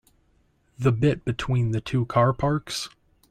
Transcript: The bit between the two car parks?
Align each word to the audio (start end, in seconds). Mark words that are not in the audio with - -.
The 0.79 0.91
bit 0.91 1.23
between 1.25 1.73
the 1.73 1.79
two 1.79 2.07
car 2.07 2.33
parks? 2.33 2.89